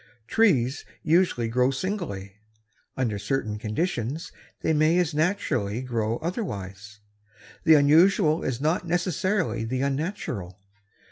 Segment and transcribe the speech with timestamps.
[0.25, 2.37] Trees usually grow singly.
[2.97, 4.31] Under certain conditions
[4.61, 7.01] they may as naturally grow otherwise.
[7.65, 10.57] The unusual is not necessarily the unnatural.